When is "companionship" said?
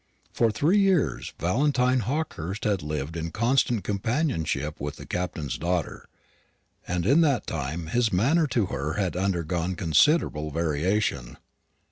3.83-4.79